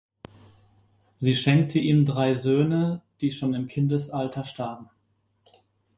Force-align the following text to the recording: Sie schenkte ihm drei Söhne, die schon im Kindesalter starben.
Sie 1.19 1.35
schenkte 1.35 1.77
ihm 1.77 2.07
drei 2.07 2.33
Söhne, 2.33 3.03
die 3.21 3.31
schon 3.31 3.53
im 3.53 3.67
Kindesalter 3.67 4.45
starben. 4.45 4.89